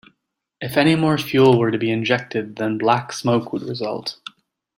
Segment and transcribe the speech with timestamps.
[0.59, 4.17] If any more fuel were to be injected then black smoke would result.